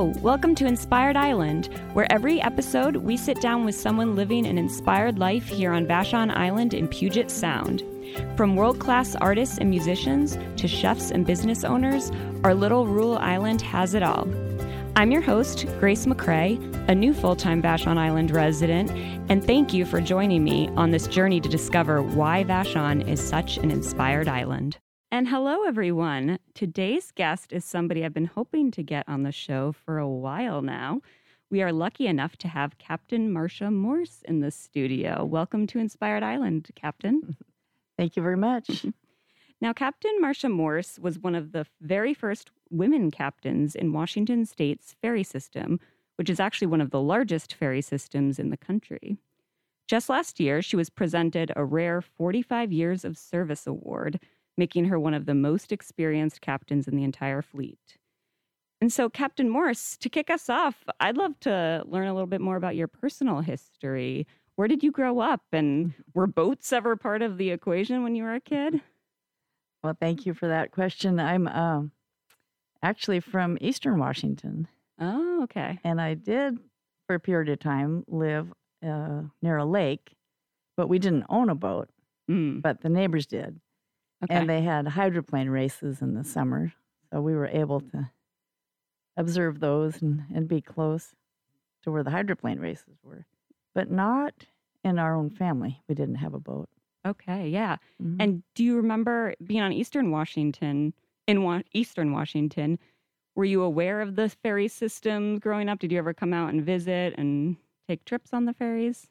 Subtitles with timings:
[0.00, 4.56] Hello, welcome to Inspired Island, where every episode we sit down with someone living an
[4.56, 7.84] inspired life here on Vashon Island in Puget Sound.
[8.34, 12.10] From world class artists and musicians to chefs and business owners,
[12.44, 14.26] our little rural island has it all.
[14.96, 16.56] I'm your host, Grace McCrae,
[16.88, 18.90] a new full time Vashon Island resident,
[19.30, 23.58] and thank you for joining me on this journey to discover why Vashon is such
[23.58, 24.78] an inspired island.
[25.12, 26.38] And hello, everyone.
[26.54, 30.62] Today's guest is somebody I've been hoping to get on the show for a while
[30.62, 31.00] now.
[31.50, 35.24] We are lucky enough to have Captain Marcia Morse in the studio.
[35.24, 37.36] Welcome to Inspired Island, Captain.
[37.98, 38.86] Thank you very much.
[39.62, 44.94] Now, Captain Marcia Morse was one of the very first women captains in Washington state's
[45.02, 45.78] ferry system,
[46.16, 49.18] which is actually one of the largest ferry systems in the country.
[49.86, 54.18] Just last year, she was presented a rare 45 Years of Service Award,
[54.60, 57.96] making her one of the most experienced captains in the entire fleet.
[58.82, 62.42] And so, Captain Morse, to kick us off, I'd love to learn a little bit
[62.42, 64.26] more about your personal history.
[64.56, 65.40] Where did you grow up?
[65.50, 68.82] And were boats ever part of the equation when you were a kid?
[69.82, 71.18] Well, thank you for that question.
[71.18, 71.84] I'm uh,
[72.82, 74.68] actually from Eastern Washington.
[75.00, 75.78] Oh, okay.
[75.84, 76.58] And I did,
[77.06, 78.52] for a period of time, live
[78.86, 80.14] uh, near a lake,
[80.76, 81.88] but we didn't own a boat,
[82.30, 83.58] Mm, but the neighbors did.
[84.24, 84.34] Okay.
[84.34, 86.72] And they had hydroplane races in the summer.
[87.12, 88.10] So we were able to
[89.16, 91.14] observe those and, and be close
[91.82, 93.26] to where the hydroplane races were,
[93.74, 94.46] but not
[94.84, 95.80] in our own family.
[95.88, 96.68] We didn't have a boat.
[97.06, 97.76] okay, yeah.
[98.02, 98.16] Mhm.
[98.20, 100.92] And do you remember being on Eastern Washington,
[101.26, 102.78] in wa- Eastern Washington?
[103.36, 105.78] Were you aware of the ferry system growing up?
[105.78, 107.56] Did you ever come out and visit and
[107.88, 109.08] take trips on the ferries?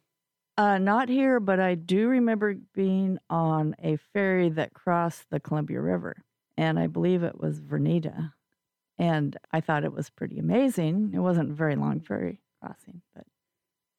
[0.59, 5.79] Uh, not here, but I do remember being on a ferry that crossed the Columbia
[5.79, 6.17] River,
[6.57, 8.33] and I believe it was Vernita.
[8.97, 11.11] And I thought it was pretty amazing.
[11.13, 13.23] It wasn't a very long ferry crossing, but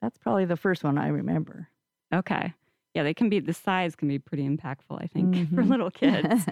[0.03, 1.69] that's probably the first one I remember.
[2.12, 2.53] Okay.
[2.93, 5.69] Yeah, they can be, the size can be pretty impactful, I think, for Mhm.
[5.71, 6.45] little kids.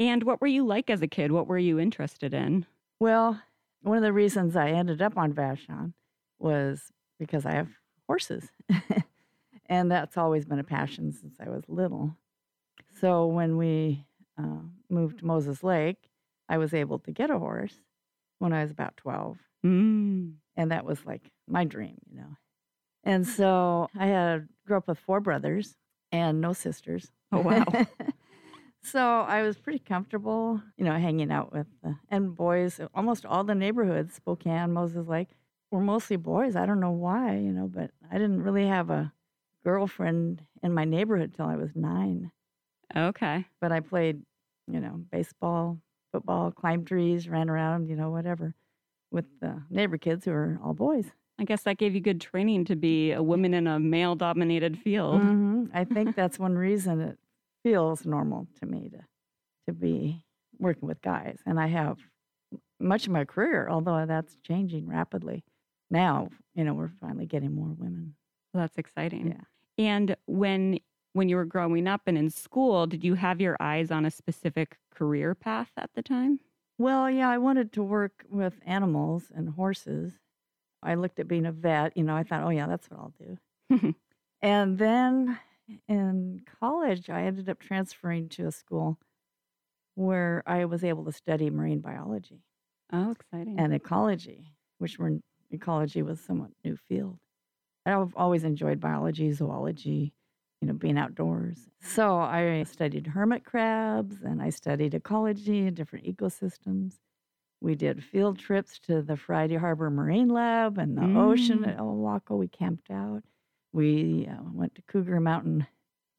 [0.00, 1.30] and what were you like as a kid?
[1.30, 2.66] What were you interested in?
[2.98, 3.40] well,
[3.82, 5.92] one of the reasons I ended up on Vashon
[6.40, 7.68] was because I have
[8.08, 8.48] horses.
[9.68, 12.16] and that's always been a passion since I was little.
[13.00, 14.04] So when we
[14.38, 16.10] uh, moved to Moses Lake,
[16.48, 17.74] I was able to get a horse
[18.38, 19.38] when I was about 12.
[19.64, 20.34] Mm.
[20.56, 22.36] And that was like my dream, you know.
[23.04, 25.76] And so I had grew up with four brothers
[26.10, 27.10] and no sisters.
[27.32, 27.64] Oh, wow.
[28.82, 32.80] so I was pretty comfortable, you know, hanging out with the, and boys.
[32.94, 35.28] Almost all the neighborhoods, Spokane, Moses Lake,
[35.70, 36.56] were mostly boys.
[36.56, 39.12] I don't know why, you know, but I didn't really have a
[39.66, 42.30] girlfriend in my neighborhood till I was nine.
[42.96, 43.44] Okay.
[43.60, 44.22] But I played,
[44.68, 45.80] you know, baseball,
[46.12, 48.54] football, climbed trees, ran around, you know, whatever,
[49.10, 51.06] with the neighbor kids who were all boys.
[51.40, 54.78] I guess that gave you good training to be a woman in a male dominated
[54.78, 55.20] field.
[55.20, 57.18] hmm I think that's one reason it
[57.64, 59.00] feels normal to me to
[59.66, 60.22] to be
[60.60, 61.98] working with guys, and I have
[62.78, 65.42] much of my career, although that's changing rapidly.
[65.90, 68.14] Now, you know, we're finally getting more women.
[68.54, 69.26] Well, that's exciting.
[69.28, 69.44] Yeah.
[69.78, 70.80] And when
[71.12, 74.10] when you were growing up and in school, did you have your eyes on a
[74.10, 76.40] specific career path at the time?
[76.78, 80.12] Well, yeah, I wanted to work with animals and horses.
[80.82, 81.96] I looked at being a vet.
[81.96, 83.94] You know, I thought, oh yeah, that's what I'll do.
[84.42, 85.38] And then
[85.88, 88.98] in college, I ended up transferring to a school
[89.94, 92.44] where I was able to study marine biology
[92.92, 93.58] oh, exciting.
[93.58, 95.18] and ecology, which were
[95.50, 97.18] ecology was somewhat new field.
[97.86, 100.12] I've always enjoyed biology, zoology,
[100.60, 101.58] you know, being outdoors.
[101.80, 106.94] So I studied hermit crabs and I studied ecology and different ecosystems.
[107.60, 111.68] We did field trips to the Friday Harbor Marine Lab and the ocean Mm.
[111.68, 112.36] at Oahu.
[112.36, 113.22] We camped out.
[113.72, 115.66] We uh, went to Cougar Mountain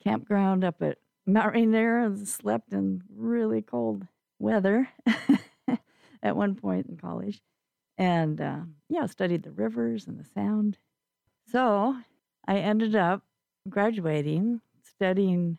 [0.04, 4.08] Campground up at Mount Rainier and slept in really cold
[4.40, 4.88] weather
[6.24, 7.42] at one point in college.
[7.98, 8.60] And uh,
[8.90, 10.78] yeah, studied the rivers and the sound.
[11.52, 11.96] So
[12.46, 13.24] I ended up
[13.70, 15.58] graduating, studying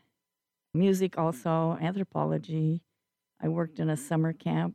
[0.75, 2.83] music also, anthropology.
[3.43, 4.75] I worked in a summer camp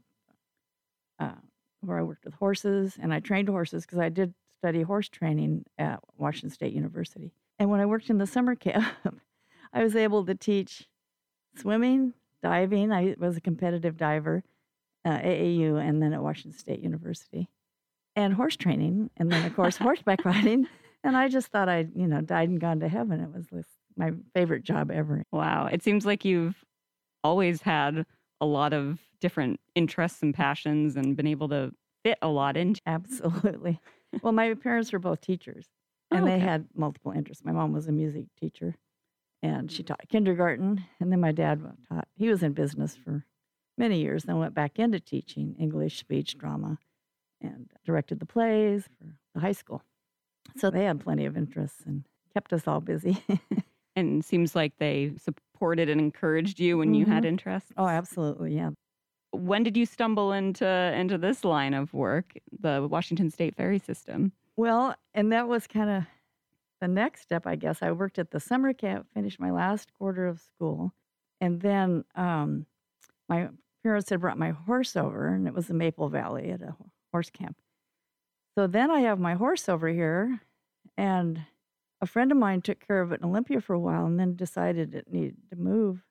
[1.20, 1.36] uh,
[1.82, 5.66] where I worked with horses and I trained horses because I did study horse training
[5.78, 7.32] at Washington State University.
[7.60, 8.88] And when I worked in the summer camp,
[9.72, 10.88] I was able to teach
[11.56, 12.92] swimming, diving.
[12.92, 14.44] I was a competitive diver,
[15.06, 17.50] uh, AAU, and then at Washington State University,
[18.16, 20.68] and horse training, and then of course horseback riding.
[21.04, 23.20] And I just thought I'd, you know, died and gone to heaven.
[23.20, 23.66] It was this,
[23.98, 25.24] my favorite job ever.
[25.32, 25.68] wow.
[25.72, 26.64] It seems like you've
[27.24, 28.06] always had
[28.40, 31.72] a lot of different interests and passions and been able to
[32.04, 32.82] fit a lot into.
[32.86, 33.80] Absolutely.
[34.22, 35.68] well, my parents were both teachers
[36.12, 37.44] and Oh, they had multiple interests.
[37.44, 38.76] My mom was a music teacher
[39.42, 39.88] and she mm.
[39.88, 40.84] taught kindergarten.
[41.00, 43.26] And then my dad taught, he was in business for
[43.78, 46.78] many years, then went back into teaching English, speech, drama,
[47.42, 49.82] and directed the plays for the high school.
[50.58, 52.04] So they had plenty of interests and
[52.34, 53.18] kept us all busy.
[53.96, 57.28] And seems like they supported and encouraged you when you had Mhm.
[57.28, 57.72] interests.
[57.78, 58.56] oh, absolutely.
[58.56, 58.72] Yeah.
[59.30, 64.32] When did you stumble into into this line of work, the Washington State Ferry System?
[64.58, 66.04] Well, and that was kind of
[66.82, 67.84] the next step, I guess.
[67.84, 70.92] I worked at the summer camp, finished my last quarter of school,
[71.40, 72.66] and then um,
[73.30, 73.50] my
[73.84, 76.76] parents had brought my horse over, and it was the Maple Valley at a
[77.12, 77.58] horse camp.
[78.58, 80.42] So then I have my horse over here,
[80.98, 81.42] and
[82.02, 84.36] a friend of mine took care of it in Olympia for a while, and then
[84.36, 86.04] decided it needed to move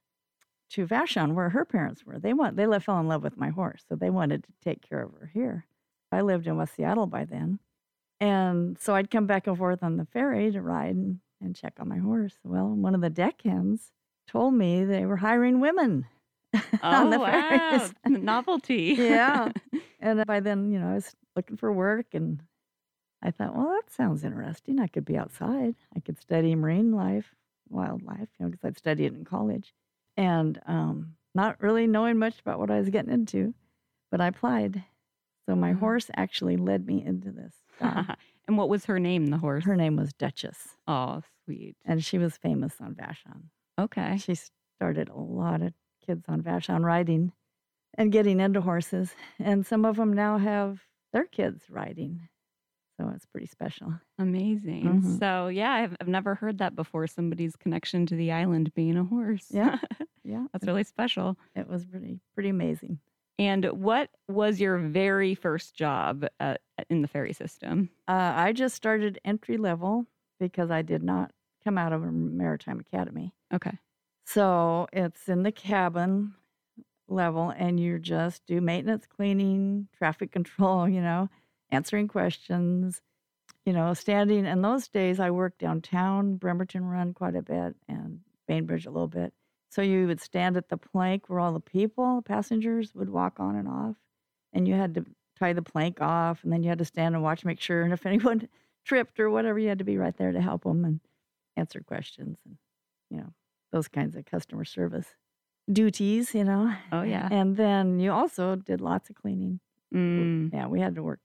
[0.71, 2.19] to Vashon, where her parents were.
[2.19, 5.03] They want they fell in love with my horse, so they wanted to take care
[5.03, 5.67] of her here.
[6.11, 7.59] I lived in West Seattle by then.
[8.21, 11.75] And so I'd come back and forth on the ferry to ride and, and check
[11.81, 12.35] on my horse.
[12.45, 13.91] Well, one of the deckhands
[14.29, 16.07] told me they were hiring women
[16.83, 17.49] on oh, the oh, wow.
[17.49, 17.93] ferries.
[18.07, 18.95] Novelty.
[18.99, 19.51] Yeah.
[20.05, 22.43] And by then, you know, I was looking for work and
[23.23, 24.81] I thought, well, that sounds interesting.
[24.81, 25.77] I could be outside.
[25.95, 27.35] I could study marine life,
[27.69, 29.75] wildlife, you know, because I'd studied it in college.
[30.17, 33.55] And um, not really knowing much about what I was getting into,
[34.11, 34.83] but I applied.
[35.49, 35.79] So my Mhm.
[35.79, 39.65] horse actually led me into this and what was her name, the horse?
[39.65, 41.77] Her name was Duchess, Oh, sweet.
[41.85, 43.45] and she was famous on Vashon.
[43.79, 44.17] Okay.
[44.19, 44.35] She
[44.79, 45.75] started a lot of
[46.05, 47.33] kids on Vashon riding
[47.95, 50.81] and getting into horses, and some of them now have
[51.13, 52.29] their kids riding.
[53.01, 53.95] So it's pretty special.
[54.19, 55.01] Amazing.
[55.03, 55.19] Mhm.
[55.19, 59.05] So, yeah, I've, I've never heard that before somebody's connection to the island being a
[59.05, 59.47] horse.
[59.51, 59.79] Yeah.
[60.25, 61.37] Yeah, That's really special.
[61.57, 63.01] it was pretty pretty amazing.
[63.41, 66.61] And what was your very first job at,
[66.91, 67.91] in the ferry system?
[68.07, 70.07] Uh, I just started entry level
[70.39, 71.33] because I did not
[71.65, 73.35] come out of a maritime academy.
[73.53, 73.77] Okay.
[74.25, 76.35] So it's in the cabin
[77.09, 81.29] level, and you just do maintenance, cleaning, traffic control, you know,
[81.71, 83.01] answering questions,
[83.65, 84.47] you know, standing.
[84.47, 89.09] In those days, I worked downtown, Bremerton Run quite a bit, and Bainbridge a little
[89.09, 89.33] bit.
[89.71, 93.57] So you would stand at the plank where all the people, passengers, would walk on
[93.57, 93.97] and off,
[94.53, 95.07] and you had to
[95.39, 97.93] tie the plank off, and then you had to stand and watch, make sure, and
[97.95, 98.49] if anyone
[98.85, 101.01] tripped or whatever, you had to be right there to help them and
[101.57, 102.57] answer questions, and
[103.11, 103.33] you know,
[103.73, 105.07] those kinds of customer service
[105.73, 106.75] duties, you know.
[106.91, 107.29] Oh, yeah.
[107.31, 109.61] And then you also did lots of cleaning.
[109.95, 110.53] Mm.
[110.53, 111.21] Yeah, we had to work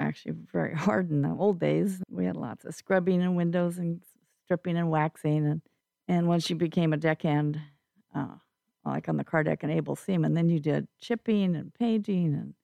[0.00, 2.02] actually very hard in the old days.
[2.10, 4.02] We had lots of scrubbing and windows and
[4.44, 5.46] stripping and waxing.
[5.46, 5.62] And,
[6.06, 7.60] and once you became a deckhand,
[8.14, 8.36] uh,
[8.84, 12.34] like on the car deck and able seaman, then you did chipping and painting.
[12.34, 12.54] And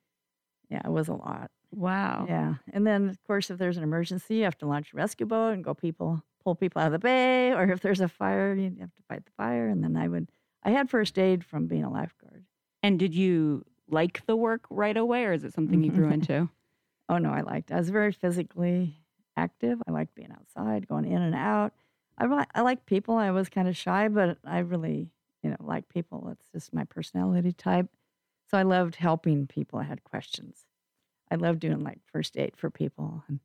[0.70, 1.50] yeah, it was a lot.
[1.70, 2.26] Wow.
[2.28, 2.54] Yeah.
[2.72, 5.54] And then, of course, if there's an emergency, you have to launch a rescue boat
[5.54, 7.52] and go people, pull people out of the bay.
[7.52, 9.68] Or if there's a fire, you have to fight the fire.
[9.68, 10.28] And then I would,
[10.64, 12.44] I had first aid from being a lifeguard.
[12.82, 16.14] And did you like the work right away, or is it something you grew mm-hmm.
[16.14, 16.50] into?
[17.06, 17.70] Oh no, I liked.
[17.70, 18.96] I was very physically
[19.36, 19.78] active.
[19.86, 21.74] I liked being outside, going in and out.
[22.16, 23.16] I I like people.
[23.16, 25.10] I was kind of shy, but I really,
[25.42, 26.28] you know, like people.
[26.32, 27.90] It's just my personality type.
[28.50, 29.78] So I loved helping people.
[29.78, 30.64] I had questions.
[31.30, 33.40] I loved doing like first aid for people, and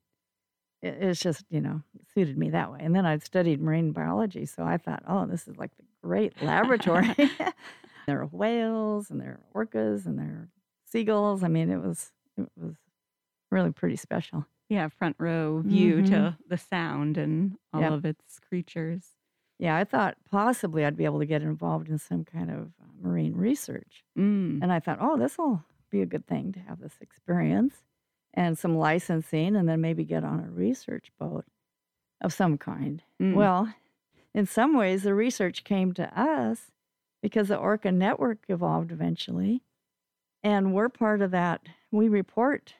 [0.82, 1.82] it, it's just you know
[2.14, 2.78] suited me that way.
[2.82, 6.40] And then I'd studied marine biology, so I thought, oh, this is like the great
[6.42, 7.14] laboratory.
[8.06, 10.48] there are whales and there are orcas and there are
[10.86, 11.42] seagulls.
[11.44, 12.74] I mean, it was it was
[13.50, 14.46] really pretty special.
[14.68, 16.06] Yeah, front row view Mhm.
[16.10, 17.92] to the sound and all Yep.
[17.92, 19.16] of its creatures.
[19.58, 22.86] Yeah, I thought possibly I'd be able to get involved in some kind of uh,
[23.02, 24.04] marine research.
[24.16, 24.62] Mm.
[24.62, 27.74] And I thought, oh, this will be a good thing to have this experience
[28.34, 31.44] and some licensing and then maybe get on a research boat
[32.20, 33.02] of some kind.
[33.20, 33.34] Mm.
[33.34, 33.72] Well,
[34.34, 36.70] in some ways, the research came to us
[37.22, 39.62] because the Orca network evolved eventually.
[40.42, 41.60] And we're part of that.
[41.90, 42.74] We report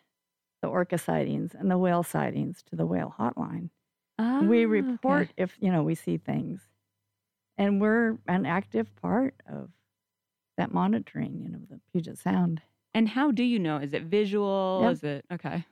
[0.63, 3.71] the orca sightings and the whale sightings to the whale hotline.
[4.19, 4.67] Ah, we okay.
[4.67, 6.61] report if, you know, we see things.
[7.57, 9.71] And we're an active part of
[10.57, 12.63] that monitoring, you know, the Puget Sound.
[12.95, 13.77] And how do you know?
[13.77, 14.81] Is it visual?
[14.83, 14.93] Yep.
[14.93, 15.65] Is it okay?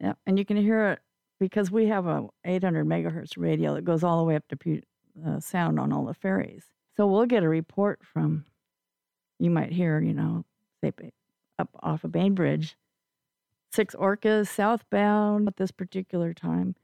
[0.00, 0.98] Yeah, and you can hear it
[1.40, 4.84] because we have a 800 megahertz radio that goes all the way up to Puget
[5.26, 6.64] uh, Sound on all the ferries.
[6.96, 8.44] So we'll get a report from.
[9.38, 10.44] You might hear, you know,
[10.82, 10.92] say
[11.58, 12.76] up off of Bainbridge,
[13.72, 16.74] six orcas southbound at this particular time,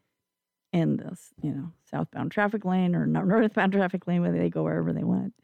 [0.73, 4.93] in this, you know, southbound traffic lane or northbound traffic lane, where they go wherever
[4.93, 5.35] they want.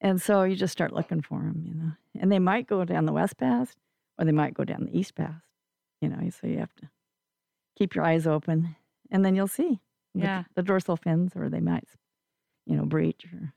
[0.00, 3.04] And so you just start looking for them, you know, and they might go down
[3.06, 3.76] the west pass
[4.18, 5.42] or they might go down the east pass.
[6.00, 6.88] you know, so you have to
[7.76, 8.74] keep your eyes open,
[9.10, 9.80] and then you'll see
[10.14, 10.44] Yeah.
[10.54, 11.84] the dorsal fins, or they might,
[12.66, 13.26] you know, breach.
[13.32, 13.54] Or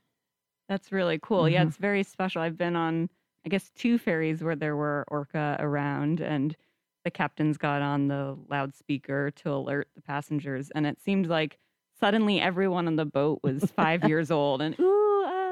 [0.68, 1.48] That's really cool.
[1.48, 1.68] Yeah, Mhm.
[1.68, 2.42] it's very special.
[2.42, 3.10] I've been on,
[3.46, 6.56] I guess, two ferries where there were orca around, and
[7.04, 11.58] the captains got on the loudspeaker to alert the passengers, and it seemed like
[12.00, 15.03] suddenly everyone on the boat was five years old, and ooh,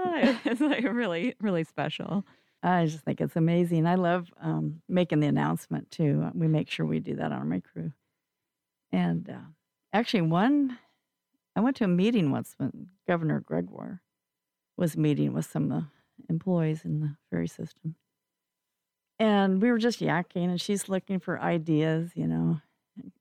[0.04, 2.24] ah, it's like really, really special.
[2.62, 3.86] I just think it's amazing.
[3.86, 6.30] I love um, making the announcement too.
[6.34, 7.92] We make sure we do that on my crew.
[8.92, 9.48] And uh,
[9.92, 10.78] actually, one,
[11.56, 14.02] I went to a meeting once when Governor Gregoire
[14.76, 15.86] was meeting with some of the
[16.30, 17.96] employees in the ferry system.
[19.18, 22.60] And we were just yakking, and she's looking for ideas, you know,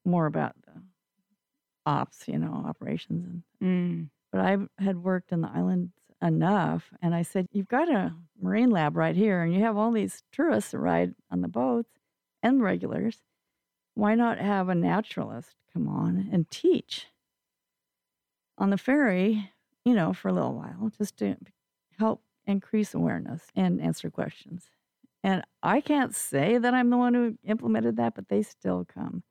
[0.05, 0.81] more about the
[1.85, 3.25] ops, you know, operations.
[3.25, 4.09] And Mm.
[4.31, 8.69] but I had worked in the islands enough, and I said, "You've got a marine
[8.69, 11.99] lab right here, and you have all these tourists that ride on the boats
[12.43, 13.23] and regulars.
[13.95, 17.07] Why not have a naturalist come on and teach
[18.57, 19.51] on the ferry?
[19.85, 21.37] You know, for a little while, just to
[21.97, 24.69] help increase awareness and answer questions."
[25.23, 29.23] And I can't say that I'm the one who implemented that, but they still come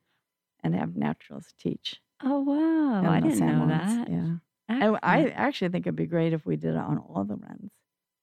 [0.62, 2.00] and have naturalists teach.
[2.23, 4.09] Oh wow, I didn't know that.
[4.09, 4.37] Yeah.
[4.70, 7.70] And I actually think it'd be great if we did it on all the runs,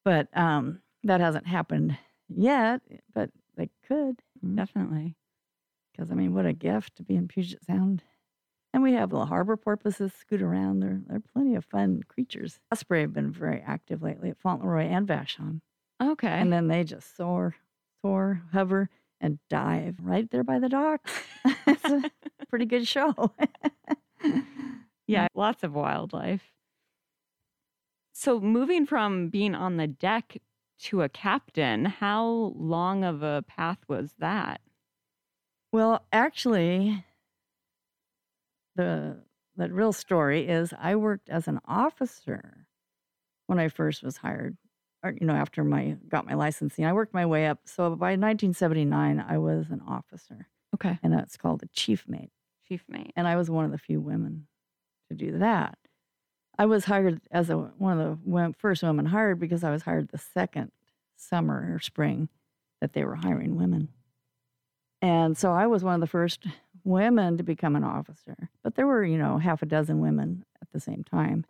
[0.06, 1.98] but um, that hasn't happened
[2.30, 2.82] yet.
[3.14, 4.22] But they could,
[4.56, 5.16] definitely.
[5.92, 8.02] because I mean, what a gift to be in Puget Sound.
[8.74, 10.80] And we have little harbor porpoises scoot around.
[10.82, 12.60] They're they're plenty of fun creatures.
[12.72, 15.62] Osprey have been very active lately at Fauntleroy and Vashon,
[16.02, 16.28] Okay.
[16.28, 17.56] and then they just soar,
[18.02, 18.90] soar, hover,
[19.20, 21.10] and dive right there by the dock.
[21.68, 22.12] it's a
[22.50, 23.14] pretty good show.
[25.08, 25.28] Yeah, mm.
[25.36, 26.44] lots of wildlife.
[28.14, 30.38] So, moving from being on the deck
[30.80, 34.62] to a captain, how long of a path was that?
[35.72, 37.04] Well, actually,
[38.76, 39.24] the
[39.56, 42.68] the real story is I worked as an officer
[43.48, 44.58] when I first was hired,
[45.04, 46.86] or you know, after my got my licensing.
[46.86, 47.60] I worked my way up.
[47.66, 51.00] So by 1979, I was an officer, Okay.
[51.04, 52.32] and that's called a chief mate.
[52.68, 53.14] Chief mate.
[53.16, 54.48] And I was one of the few women
[55.10, 55.78] to do that.
[56.58, 60.10] I was hired as a one of the first women hired because I was hired
[60.10, 60.72] the second
[61.16, 62.30] summer or spring
[62.82, 63.90] that they were hiring women.
[65.02, 66.46] And so I was one of the first
[66.84, 68.50] women to become an officer.
[68.64, 71.46] But there were, you know, half a dozen women at the same time.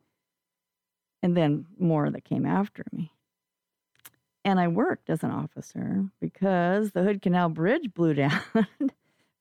[1.24, 3.12] And then more that came after me.
[4.44, 8.42] And I worked as an officer because the Hood Canal Bridge blew down.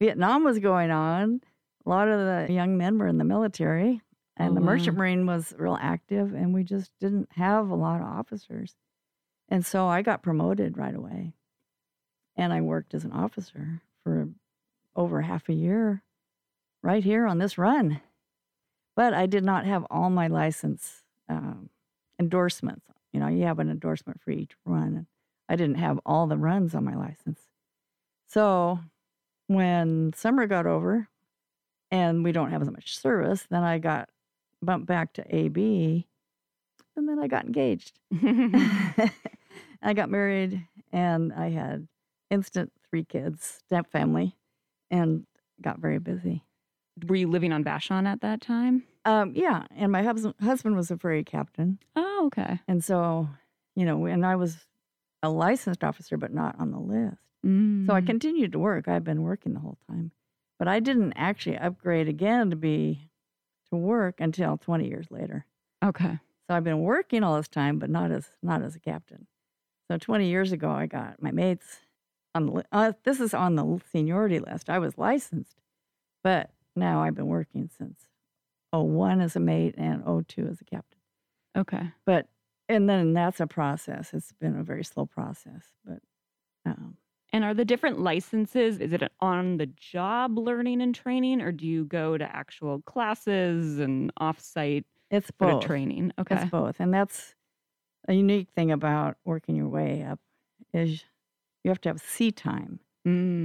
[0.00, 1.40] Vietnam was going on.
[1.84, 4.00] A lot of the young men were in the military,
[4.36, 5.00] and Oh, the Merchant wow.
[5.00, 8.74] Marine was real active, and we just didn't have a lot of officers.
[9.48, 11.34] And so I got promoted right away.
[12.36, 14.28] And I worked as an officer for
[14.94, 16.02] over half a year
[16.82, 18.00] right here on this run.
[18.94, 21.70] But I did not have all my license um,
[22.18, 22.86] endorsements.
[23.12, 24.96] You know, you have an endorsement for each run.
[24.96, 25.06] And
[25.48, 27.40] I didn't have all the runs on my license.
[28.26, 28.80] So
[29.46, 31.08] when summer got over
[31.90, 34.10] and we don't have as much service, then I got
[34.66, 36.06] bumped back to AB
[36.96, 37.98] and then I got engaged.
[39.82, 41.86] I got married and I had
[42.30, 44.36] instant three kids, step family,
[44.90, 45.26] and
[45.60, 46.42] got very busy.
[47.06, 48.84] Were you living on Vashon at that time?
[49.04, 52.60] Um, yeah, and my husband husband was a ferry captain, Oh, okay.
[52.66, 53.28] and so
[53.76, 54.66] you know, and I was
[55.22, 57.18] a licensed officer, but not on the list.
[57.44, 58.06] So I Mm.
[58.06, 58.88] continued to work.
[58.88, 60.10] I've been working the whole time,
[60.58, 63.10] but I didn't actually upgrade again to be
[63.70, 65.46] to work until 20 years later.
[65.84, 66.18] Okay.
[66.48, 69.26] So I've been working all this time, but not as not as a captain.
[69.90, 71.80] So 20 years ago, I got my mates
[72.34, 74.70] on the uh, this is on the seniority list.
[74.70, 75.60] I was licensed,
[76.22, 78.08] but now I've been working since
[78.72, 81.00] 01 as a mate and 02 as a captain.
[81.56, 81.92] Okay.
[82.04, 82.28] But
[82.68, 84.12] and then that's a process.
[84.12, 85.98] It's been a very slow process, but
[86.64, 86.96] um,
[87.36, 91.52] And are the different licenses, is it an on the job learning and training, or
[91.52, 95.60] do you go to actual classes and offsite it's both.
[95.60, 96.12] training?
[96.18, 96.34] Okay.
[96.34, 97.34] It's both, and that's
[98.08, 100.20] a unique thing about working your way up
[100.74, 101.04] is
[101.64, 102.80] you have to have sea time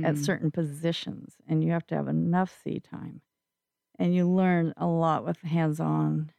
[0.03, 0.17] at Mm.
[0.17, 3.21] certain positions, and you have to have enough sea time,
[3.99, 6.31] and you learn a lot with hands-on,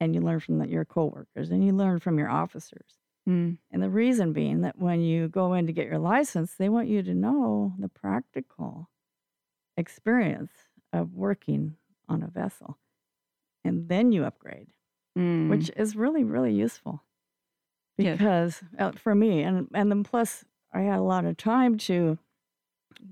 [0.00, 2.98] and you learn from the, your coworkers, and you learn from your officers.
[3.28, 3.58] Mm.
[3.70, 6.88] And the reason being that when you go in to get your license, they want
[6.88, 8.88] you to know the practical
[9.76, 10.52] experience
[10.92, 11.76] of working
[12.08, 12.78] on a vessel,
[13.64, 14.68] and then you upgrade
[15.16, 15.48] Mm.
[15.48, 17.02] which is really really useful
[17.96, 22.18] because uh, for me and and then plus I had a lot of time to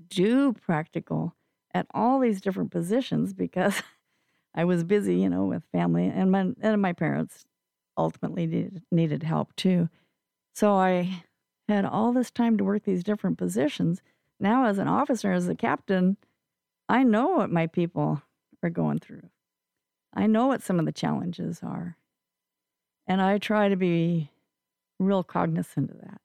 [0.09, 1.35] do practical
[1.73, 3.81] at all these different positions because
[4.55, 7.45] I was busy, you know, with family and my and my parents
[7.97, 9.89] ultimately needed, needed help too.
[10.57, 11.23] So I
[11.69, 14.01] had all this time to work these different positions.
[14.39, 16.17] Now, as an officer, as a captain,
[16.89, 18.23] I know what my people
[18.63, 19.29] are going through.
[20.15, 21.95] I know what some of the challenges are.
[23.05, 24.31] And I try to be
[24.97, 26.21] real cognizant of that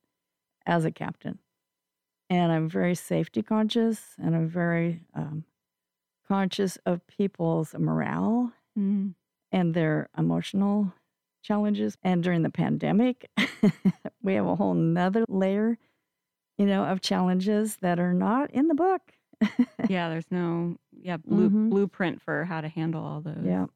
[0.65, 1.39] as a captain.
[2.31, 5.45] And I'm very safety conscious and I'm very um,
[6.27, 9.12] conscious of people's morale Mm.
[9.53, 10.95] and their emotional
[11.43, 11.97] challenges.
[12.03, 13.31] And during the pandemic,
[14.23, 15.79] we have a whole nother layer,
[16.59, 19.03] you know, of challenges that are not in the book.
[19.89, 21.71] Yeah, there's no yeah blue, Mhm.
[21.71, 23.45] blueprint for how to handle all those.
[23.45, 23.67] Yeah.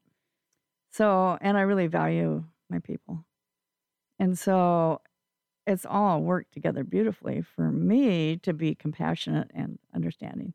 [0.93, 3.25] So, and I really value my people.
[4.19, 5.03] And so
[5.67, 10.55] it's all worked together beautifully for me to be compassionate and understanding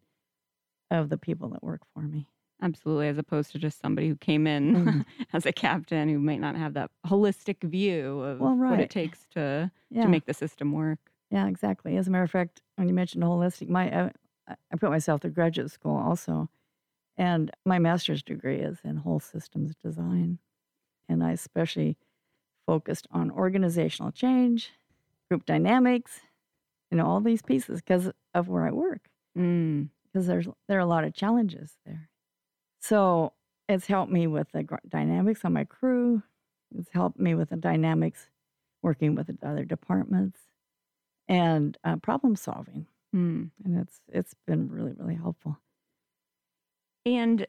[0.89, 2.27] of the people that work for me.
[2.61, 5.05] Absolutely, as opposed to just somebody who came in Mhm.
[5.33, 9.25] as a captain who might not have that holistic view of Well, what it takes
[9.29, 10.03] to Yeah.
[10.03, 10.99] to make the system work.
[11.31, 11.97] Yeah, exactly.
[11.97, 14.09] As a matter of fact, when you mentioned holistic, my uh,
[14.47, 16.49] I I put myself through graduate school also,
[17.17, 20.39] and my master's degree is in whole systems design,
[21.09, 21.97] and I especially
[22.67, 24.71] focused on organizational change,
[25.29, 26.21] group dynamics,
[26.91, 29.09] you know, all these pieces because of where I work.
[29.37, 29.89] Mm.
[30.05, 32.09] Because there's there are a lot of challenges there,
[32.81, 33.33] so
[33.69, 36.23] it's helped me with the dynamics on my crew.
[36.77, 38.27] It's helped me with the dynamics
[38.81, 40.39] working with other departments
[41.27, 43.51] and uh, problem solving Mm.
[43.65, 45.57] and it's it's been really really helpful
[47.05, 47.45] And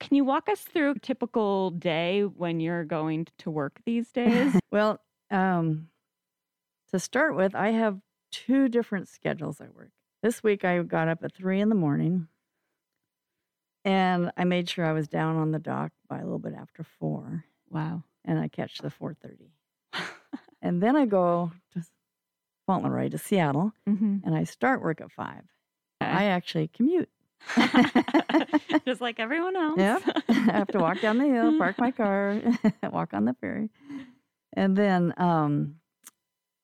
[0.00, 4.52] can you walk us through a typical day when you're going to work these days?
[4.70, 5.00] well
[5.30, 5.88] um
[6.92, 7.98] to start with i have
[8.30, 9.90] two different schedules i work
[10.22, 12.28] this week i got up at three in the morning
[13.86, 16.82] and i made sure i was down on the dock by a little bit after
[16.82, 18.02] four wow.
[18.24, 20.02] and i catch the 4.30
[20.60, 21.82] and then i go to
[22.66, 25.44] fauntleroy to seattle hmm and i start work at five
[26.00, 27.08] i actually commute
[28.86, 29.78] just like everyone else.
[29.78, 29.98] Yeah.
[30.28, 32.40] I have to walk down the hill, park my car,
[32.90, 33.70] walk on the ferry,
[34.52, 35.76] and then um,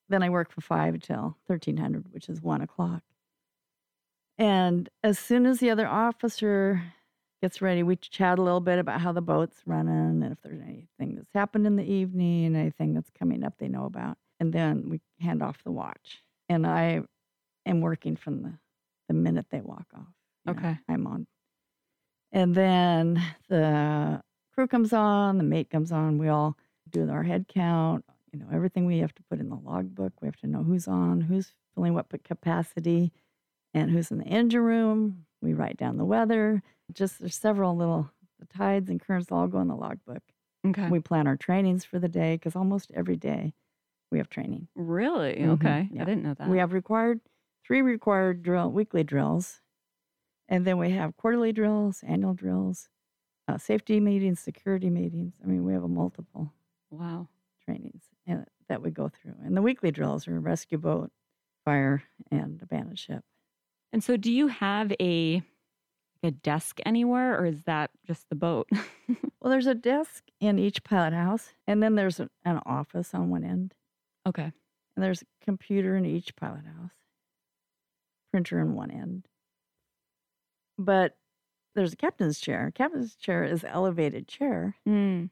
[0.09, 3.03] then I work for five till thirteen hundred, which is one o'clock.
[4.39, 6.83] And as soon as the other officer
[7.43, 10.63] gets ready, we chat a little bit about how the boat's running, and if there's
[10.63, 14.89] anything that's happened in the evening, anything that's coming up they know about, and then
[14.89, 16.23] we hand off the watch.
[16.49, 17.03] And I
[17.67, 18.53] am working from the
[19.09, 20.07] the minute they walk off.
[20.47, 20.79] you know, Okay.
[20.89, 21.27] I'm on
[22.33, 24.23] and then the
[24.55, 26.19] crew comes on, the mate comes on.
[26.19, 26.57] We all
[26.91, 28.05] do our head count.
[28.33, 30.15] You know, everything we have to put in the logbook.
[30.23, 33.13] We have to know who's on, who's filling what capacity,
[33.75, 35.27] and who's in the engine room.
[35.43, 36.63] We write down the weather.
[36.93, 40.23] Just there's several little the tides and currents all go in the logbook.
[40.67, 40.89] Okay.
[40.91, 43.55] We plan our trainings for the day because almost every day
[44.11, 44.69] we have training.
[44.75, 45.37] really?
[45.37, 45.89] Mhm, Okay.
[45.93, 46.03] yeah.
[46.03, 46.49] I didn't know that.
[46.51, 47.21] We have required
[47.67, 49.61] three required drill weekly drills,
[50.49, 52.89] and then we have quarterly drills, annual drills,
[53.49, 55.35] uh, safety meetings, security meetings.
[55.43, 56.53] I mean, we have a multiple
[56.91, 57.29] wow.
[57.65, 61.11] trainings uh, that we go through, and the weekly drills are rescue boat,
[61.65, 63.25] fire, and abandoned ship.
[63.93, 65.43] And so, do you have a
[66.25, 68.69] a desk anywhere, or is that just the boat?
[69.41, 73.29] Well, there's a desk in each pilot house, and then there's an, an office on
[73.29, 73.75] one end,
[74.25, 74.45] okay.
[74.45, 76.93] and there's a computer in each pilot house,
[78.31, 79.27] printer in one end.
[80.79, 81.17] But
[81.75, 82.71] there's a captain's chair.
[82.73, 85.31] Captain's chair is elevated chair Mm.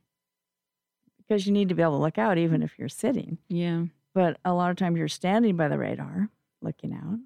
[1.18, 3.38] because you need to be able to look out even if you're sitting.
[3.48, 3.84] Yeah.
[4.12, 7.20] But a lot of times you're standing by the radar looking out.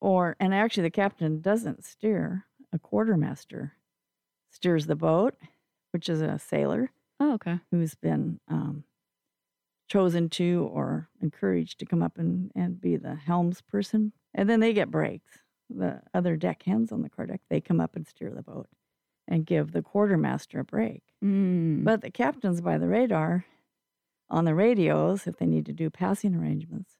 [0.00, 3.74] Or, and actually, the captain doesn't steer, a quartermaster
[4.50, 5.34] steers the boat,
[5.92, 7.58] which is a sailor Oh, okay.
[7.70, 8.84] who's been um,
[9.88, 14.12] chosen to or encouraged to come up and, and be the helms person.
[14.34, 15.38] And then they get breaks.
[15.68, 18.68] The other deck hands on the car deck, they come up and steer the boat
[19.28, 21.02] and give the quartermaster a break.
[21.22, 21.84] Mm.
[21.84, 23.44] But the captain's by the radar
[24.28, 26.94] on the radios if they need to do passing arrangements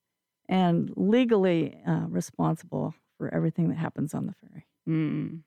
[0.51, 4.67] and legally uh, responsible for everything that happens on the ferry.
[4.89, 5.43] Mm.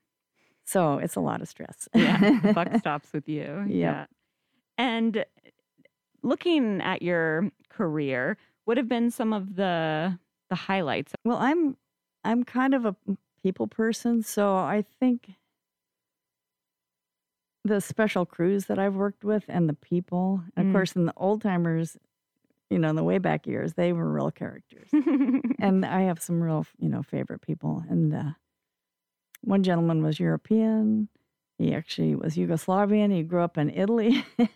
[0.65, 1.87] So it's a lot of stress.
[1.93, 2.39] Yeah.
[2.41, 3.65] the buck stops with you.
[3.67, 4.05] Yeah.
[4.77, 5.25] And
[6.23, 10.17] looking at your career, what have been some of the
[10.49, 11.13] the highlights?
[11.25, 11.75] Well, I'm
[12.23, 12.95] I'm kind of a
[13.43, 15.31] people person, so I think
[17.65, 20.73] the special crews that I've worked with and the people, and of Mm.
[20.75, 21.97] course, in the old timers,
[22.73, 24.89] you know, in the way back years, they were real characters.
[25.59, 27.83] and I have some real, you know, favorite people.
[27.87, 28.31] And uh,
[29.41, 31.07] one gentleman was European.
[31.59, 33.13] He actually was Yugoslavian.
[33.13, 34.25] He grew up in Italy.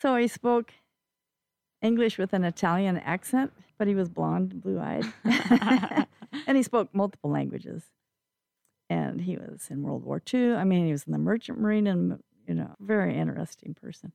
[0.00, 0.72] so he spoke
[1.82, 5.04] English with an Italian accent, but he was blonde, blue eyed.
[6.46, 7.82] and he spoke multiple languages.
[8.88, 10.54] And he was in World War II.
[10.54, 14.12] I mean, he was in the Merchant Marine and, you know, very interesting person.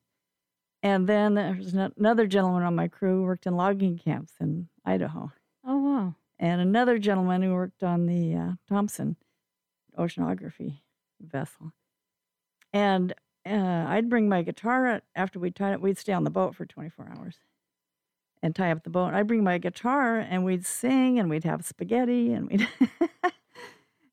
[0.83, 5.31] And then there's another gentleman on my crew who worked in logging camps in Idaho.
[5.65, 6.15] Oh, wow.
[6.37, 9.15] And another gentleman who worked on the uh, Thompson
[9.97, 10.79] oceanography
[11.21, 11.71] vessel.
[12.73, 13.13] And
[13.45, 15.81] uh, I'd bring my guitar after we tied it.
[15.81, 17.35] We'd stay on the boat for 24 hours
[18.41, 19.13] and tie up the boat.
[19.13, 22.67] I'd bring my guitar and we'd sing and we'd have spaghetti and we'd.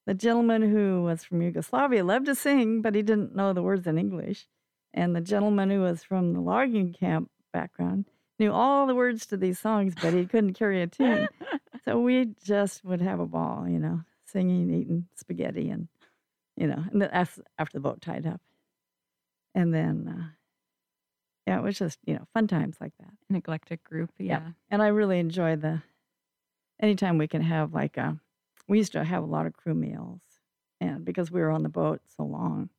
[0.07, 3.89] the gentleman who was from Yugoslavia loved to sing, but he didn't know the words
[3.89, 4.47] in English.
[4.93, 8.07] And the gentleman who was from the logging camp background
[8.39, 11.29] knew all the words to these songs, but he couldn't carry a tune.
[11.85, 15.89] so we just would have a ball, you know, singing, eating spaghetti, and
[16.57, 18.41] you know, and that's after the boat tied up.
[19.55, 20.29] And then, uh,
[21.47, 23.13] yeah, it was just you know fun times like that.
[23.29, 24.51] An eclectic group, yeah.
[24.71, 25.83] And I really enjoy the
[26.81, 28.19] anytime we can have like a.
[28.69, 30.21] We used to have a lot of crew meals,
[30.81, 32.71] and because we were on the boat so long.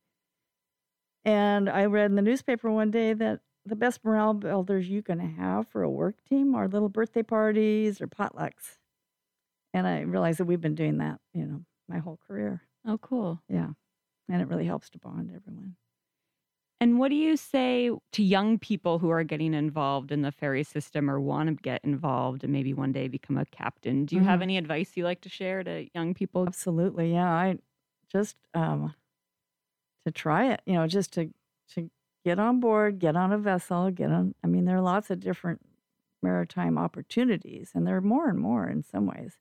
[1.26, 5.20] And I read in the newspaper one day that the best morale builders you can
[5.20, 8.78] have for a work team are little birthday parties or potlucks.
[9.74, 12.64] And I realized that we've been doing that, you know, my whole career.
[12.86, 13.42] Oh, cool.
[13.48, 13.74] Yeah.
[14.30, 15.78] And it really helps to bond everyone.
[16.80, 20.64] And what do you say to young people who are getting involved in the ferry
[20.64, 24.06] system or want to get involved and maybe one day become a captain?
[24.06, 24.42] Do you have Mhm.
[24.42, 26.48] any advice you like to share to young people?
[26.48, 27.12] Absolutely.
[27.14, 27.30] Yeah.
[27.32, 27.58] I
[28.10, 28.94] just um
[30.06, 31.30] to try it, you know, just to
[31.76, 31.90] to
[32.26, 35.20] get on board, get on a vessel, get on I mean, there are lots of
[35.20, 35.62] different
[36.24, 39.38] maritime opportunities and there are more and more in some ways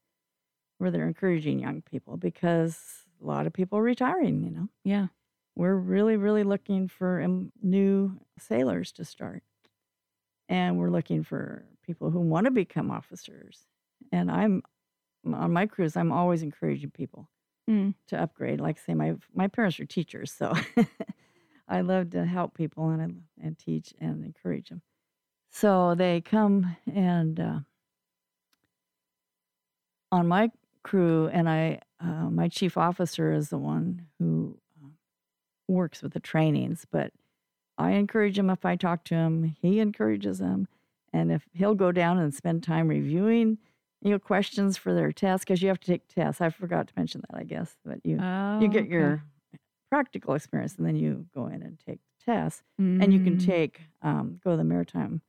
[0.78, 4.68] where they're encouraging young people because a lot of people are retiring, you know.
[4.82, 5.08] Yeah.
[5.54, 9.42] We're really, really looking for um, new sailors to start.
[10.48, 13.66] And we're looking for people who want to become officers.
[14.10, 14.62] And I'm
[15.26, 17.28] on my cruise, I'm always encouraging people
[17.70, 17.94] Mm.
[18.08, 18.60] to upgrade.
[18.60, 20.52] Like I say, my my parents are teachers, so
[21.68, 24.82] I love to help people and and teach and encourage them.
[25.50, 27.58] So they come and uh,
[30.10, 30.50] on my
[30.82, 34.88] crew, and I uh, my chief officer is the one who uh,
[35.68, 37.12] works with the trainings, but
[37.78, 39.54] I encourage him if I talk to him.
[39.62, 40.66] He encourages them,
[41.12, 43.58] and if he'll go down and spend time reviewing
[44.02, 46.40] you know questions for their tests because you have to take tests.
[46.40, 48.92] I forgot to mention that, I guess, but you Oh, you get okay.
[48.92, 49.22] your
[49.90, 52.62] practical experience and then you go in and take tests
[53.00, 53.44] and you can Mm.
[53.44, 55.20] take um, go to the maritime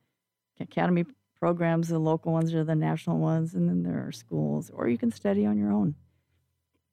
[0.60, 1.04] academy
[1.38, 4.96] programs the local ones or the national ones and then there are schools or you
[4.96, 5.96] can study on your own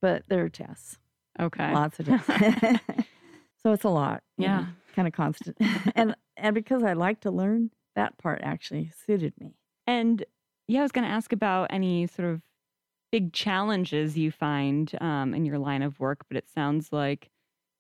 [0.02, 0.98] but there are tests
[1.40, 1.72] Okay.
[1.74, 2.28] lots of tests
[3.62, 4.66] so it's a lot Yeah.
[4.96, 5.58] kind of constant
[5.96, 9.54] and and because i like to learn that part actually suited me
[9.86, 10.26] And
[10.70, 12.42] yeah, I was going to ask about any sort of
[13.12, 17.30] big challenges you find um, in your line of work, but it sounds like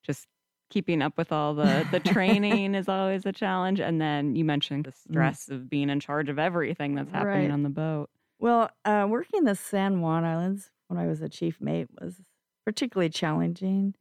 [0.03, 0.27] just
[0.71, 3.79] keeping up with all the the training is always a challenge.
[3.79, 7.51] And then you mentioned the stress of being in charge of everything that's happening Right.
[7.51, 8.09] on the boat.
[8.39, 12.21] Well, uh, working the San Juan Islands when I was a chief mate was
[12.65, 13.93] particularly challenging,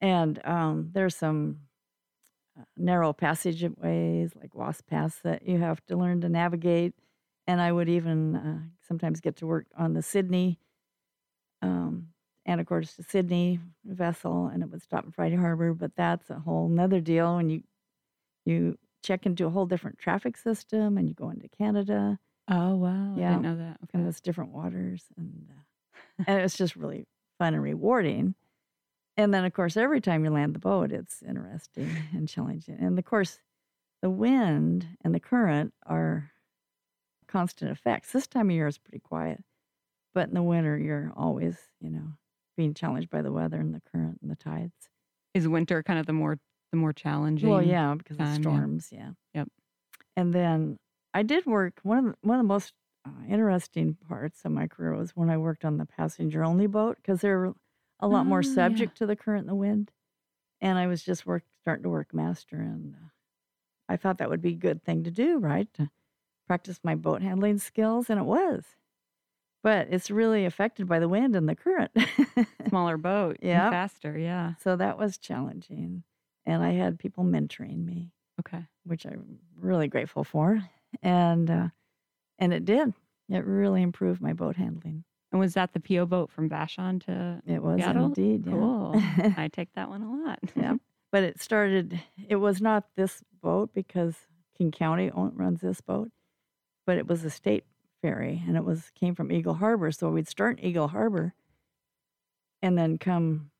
[0.00, 1.60] and um, there's some
[2.58, 6.94] uh, narrow passageways like Wasp Pass that you have to learn to navigate.
[7.48, 10.60] And I would even uh, sometimes get to work on the Sidney,
[11.62, 12.08] um,
[12.46, 15.74] and of course the Sidney vessel, and it would stop in Friday Harbor.
[15.74, 17.62] But that's a whole nother deal when you
[18.44, 22.18] you check into a whole different traffic system and you go into Canada
[22.50, 23.14] Oh, wow.
[23.16, 23.78] Yeah, I didn't know that.
[23.84, 24.04] Okay.
[24.04, 27.06] those different waters and uh, and it's just really
[27.38, 28.34] fun and rewarding
[29.16, 32.98] and then of course every time you land the boat it's interesting and challenging and
[32.98, 33.40] of course
[34.02, 36.30] the wind and the current are
[37.28, 39.42] constant effects this time of year is pretty quiet
[40.14, 42.12] but in the winter you're always you know
[42.56, 44.88] being challenged by the weather and the current and the tides
[45.34, 46.38] Is winter kind of the more
[46.72, 47.48] the more challenging?
[47.48, 48.42] well yeah because of time, yeah.
[48.42, 49.48] storms yeah Yep.
[50.16, 50.78] and then
[51.14, 52.72] i did work one of the, one of the most
[53.06, 56.96] uh, interesting parts of my career was when i worked on the passenger only boat
[56.96, 57.52] because they're
[58.00, 58.54] a lot Oh, more yeah.
[58.54, 59.90] subject to the current and the wind
[60.60, 63.08] and i was just work starting to work master and uh,
[63.88, 65.90] i thought that would be a good thing to do right to
[66.48, 68.64] practice my boat handling skills and it was
[69.62, 71.90] but it's really affected by the wind and the current
[72.68, 73.36] Smaller boat.
[73.42, 73.70] Yeah.
[73.70, 74.16] Faster.
[74.18, 74.54] Yeah.
[74.62, 76.02] so that was challenging
[76.46, 78.64] and i had people mentoring me Okay.
[78.84, 80.62] which I'm really grateful for.
[81.02, 81.68] And uh,
[82.38, 82.94] and it did.
[83.28, 85.02] It really improved my boat handling.
[85.32, 88.06] And was that the PO boat from Vashon to It was Seattle?
[88.06, 88.46] indeed.
[88.46, 88.52] Yeah.
[88.52, 88.92] Cool.
[89.36, 90.38] I take that one a lot.
[90.54, 90.74] yeah.
[91.10, 94.14] But it started, it was not this boat because
[94.56, 96.10] King County runs this boat,
[96.88, 97.64] but it was a state
[98.00, 99.92] ferry and it was came from Eagle Harbor.
[99.92, 101.34] So we'd start in Eagle Harbor
[102.62, 103.50] and then come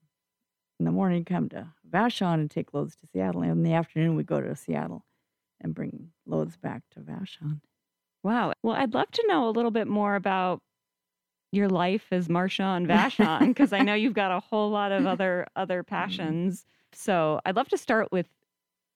[0.81, 3.43] in the morning, come to Vashon and take loads to Seattle.
[3.43, 5.05] And in the afternoon, we'd go to Seattle
[5.61, 7.61] and bring loads back to Vashon.
[8.23, 8.55] Wow.
[8.63, 10.63] Well, I'd love to know a little bit more about
[11.53, 15.05] your life as Marsha and Vashon because I know you've got a whole lot of
[15.07, 15.95] other other mm-hmm.
[15.95, 16.65] passions.
[16.95, 18.29] So I'd love to start with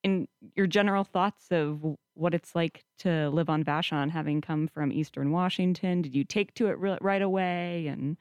[0.02, 1.84] in your general thoughts of
[2.14, 6.02] what it's like to live on Vashon, having come from Eastern Washington.
[6.02, 7.86] Did you take to it re- right away?
[7.88, 8.16] And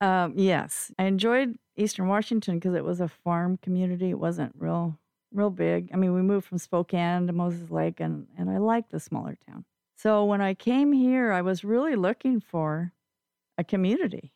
[0.00, 4.10] Um, yes, I enjoyed Eastern Washington because it was a farm community.
[4.10, 4.98] It wasn't real,
[5.32, 5.90] real big.
[5.92, 9.36] I mean, we moved from Spokane to Moses Lake, and and I liked the smaller
[9.48, 9.64] town.
[9.96, 12.92] So when I came here, I was really looking for
[13.58, 14.32] a community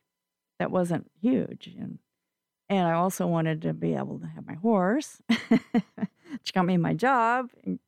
[0.59, 1.99] that wasn't huge, and
[2.69, 6.95] and I also wanted to be able to have my horse, which got me my
[6.95, 7.79] job, and,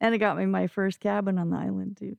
[0.00, 2.16] and it got me my first cabin on the island too.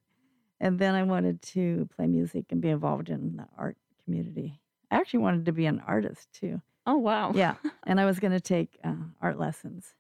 [0.60, 4.60] And then I wanted to play music and be involved in the art community.
[4.91, 6.62] I actually wanted to be an artist too.
[6.86, 7.56] oh wow, Yeah.
[7.88, 9.96] and I was going to take uh, art lessons.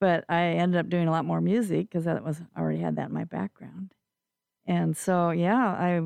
[0.00, 2.96] But I ended up doing a lot more music because that was I already had
[2.96, 3.94] that in my background.
[4.66, 6.00] And so, yeah, I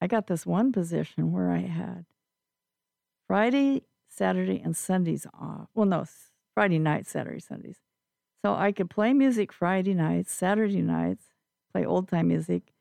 [0.00, 2.06] I got this one position where I had
[3.26, 5.68] Friday, Saturday, and Sundays off.
[5.74, 6.04] Well, no,
[6.54, 7.78] Friday night, Saturday, Sundays.
[8.44, 11.24] So I could play music Friday nights, Saturday nights,
[11.72, 12.72] play old time music.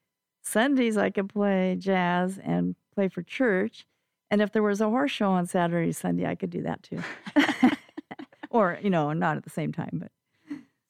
[0.41, 3.86] Sundays I could play jazz and play for church.
[4.32, 7.02] And if there was a horse show on Saturday, Sunday, I could do that too.
[8.50, 10.12] or, you know, not at the same time, but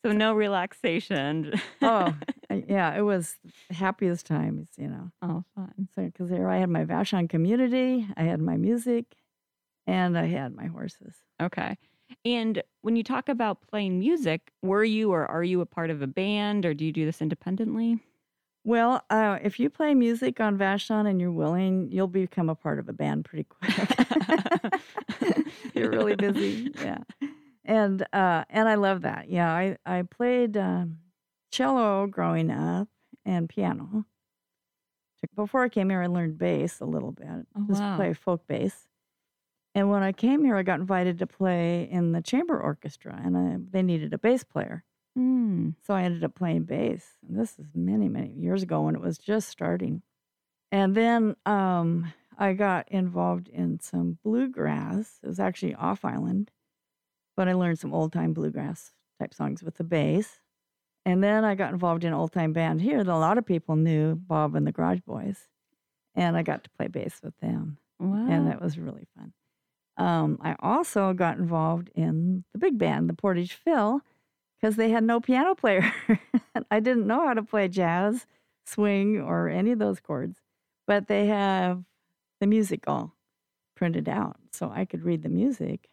[0.06, 1.60] so no relaxation.
[1.82, 2.16] oh,
[2.68, 3.36] yeah, it was
[3.70, 5.12] the happiest times, you know.
[5.22, 5.90] oh, fun.
[5.96, 9.06] So, because there I had my Vashon community, I had my music,
[9.86, 11.16] and I had my horses.
[11.42, 11.78] Okay.
[12.26, 16.02] And when you talk about playing music, were you or are you a part of
[16.02, 18.00] a band or do you do this independently?
[18.66, 22.78] Well, uh, if you play music on Vashon and you're willing, you'll become a part
[22.78, 24.74] of a band pretty quick.
[25.74, 27.00] you're really busy, yeah.
[27.64, 29.30] And uh, and I love that.
[29.30, 30.98] Yeah, I I played um,
[31.52, 32.90] cello growing up
[33.26, 34.06] and piano.
[35.36, 37.28] Before I came here, I learned bass a little bit.
[37.56, 37.96] Oh, just wow.
[37.96, 38.89] play folk bass.
[39.76, 43.38] And when I came here, I got invited to play in the chamber orchestra, and
[43.38, 44.84] I, they needed a bass player.
[45.16, 45.72] Hmm.
[45.86, 47.18] So I ended up playing bass.
[47.28, 50.02] And this is many, many years ago when it was just starting.
[50.72, 55.20] And then um, I got involved in some bluegrass.
[55.24, 56.52] It was actually off island,
[57.36, 60.40] but I learned some old time bluegrass type songs with the bass.
[61.06, 63.46] And then I got involved in an old time band here that a lot of
[63.46, 65.48] people knew, Bob and the Garage Boys.
[66.16, 68.28] And I got to play bass with them Wow.
[68.30, 69.34] and that was really fun.
[70.00, 74.02] Um, I also got involved in the big band, the Portage Phil,
[74.60, 75.94] because they had no piano player.
[76.72, 78.26] I didn't know how to play jazz,
[78.66, 80.40] swing, or any of those chords,
[80.88, 81.84] but they have
[82.40, 83.14] the music all
[83.76, 85.90] printed out, so I could read the music.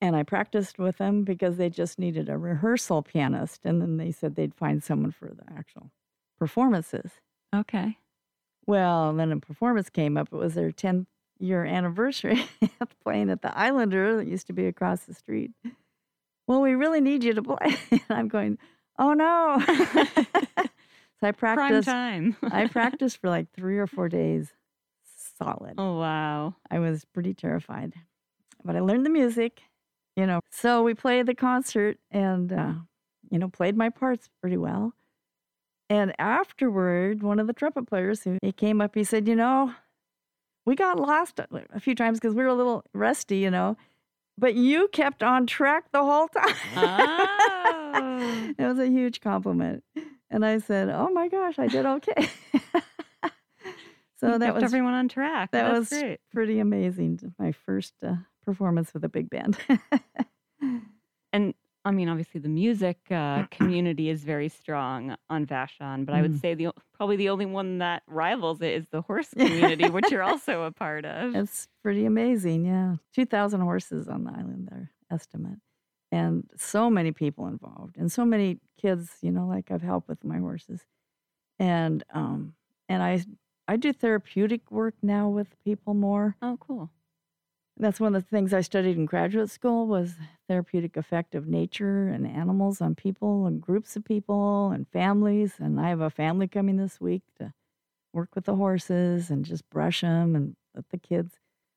[0.00, 4.10] And I practiced with them because they just needed a rehearsal pianist, and then they
[4.10, 5.90] said they'd find someone for the actual
[6.38, 7.12] performances.
[7.54, 7.98] okay.
[8.66, 10.28] Well, then a performance came up.
[10.32, 11.06] It was their 10th
[11.44, 12.44] year anniversary
[13.04, 15.50] playing at the Islander that used to be across the street.
[16.46, 17.76] Well, we really need you to play.
[17.90, 18.58] And I'm going,
[18.98, 19.62] oh no.
[21.20, 22.36] so I Prime time.
[22.42, 24.52] I practiced for like three or four days
[25.38, 25.74] solid.
[25.78, 26.54] oh, wow.
[26.70, 27.94] I was pretty terrified,
[28.64, 29.62] but I learned the music,
[30.16, 30.40] you know.
[30.50, 32.72] So we played the concert and, uh,
[33.30, 34.92] you know, played my parts pretty well.
[35.90, 39.74] And afterward, one of the trumpet players who he came up, he said, "You know,
[40.64, 41.40] we got lost
[41.72, 43.76] a few times because we were a little rusty, you know,
[44.38, 48.54] but you kept on track the whole time." Oh.
[48.58, 49.84] it was a huge compliment,
[50.30, 52.28] and I said, "Oh my gosh, I did okay."
[54.20, 55.50] so You that kept was everyone on track.
[55.52, 56.20] that That's was great.
[56.32, 57.20] pretty amazing.
[57.38, 59.58] My first uh, performance with a big band.
[61.32, 61.52] And
[61.84, 66.32] I mean, obviously, the music uh, community is very strong on Vashon, but I would
[66.32, 66.40] Mm.
[66.40, 70.22] say the probably the only one that rivals it is the horse community, which you're
[70.22, 71.34] also a part of.
[71.34, 72.64] it's pretty amazing.
[72.64, 72.96] Yeah.
[73.14, 75.58] 2,000 horses on the island, their estimate.
[76.10, 80.22] And so many people involved and so many kids, you know, like I've helped with
[80.24, 80.80] my horses.
[81.58, 82.54] And, um,
[82.88, 83.24] and I,
[83.66, 86.36] I do therapeutic work now with people more.
[86.40, 86.90] Oh, cool.
[87.76, 90.14] That's one of the things I studied in graduate school was
[90.48, 95.54] therapeutic effect of nature and animals on people and groups of people and families.
[95.58, 97.52] And I have a family coming this week to
[98.12, 101.34] work with the horses and just brush them and let the kids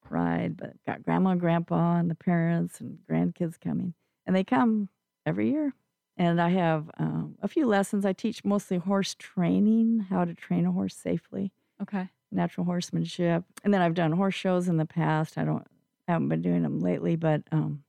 [0.07, 0.55] ride.
[0.55, 4.89] But got grandma and grandpa and the parents and grandkids coming, and they come
[5.25, 5.73] every year.
[6.15, 8.05] And I have um, a few lessons.
[8.05, 12.09] I teach mostly horse training, how to train a horse safely, Okay.
[12.31, 13.43] natural horsemanship.
[13.63, 15.37] And then I've done horse shows in the past.
[15.37, 15.65] I don't
[16.07, 17.83] haven't been doing them lately, but um,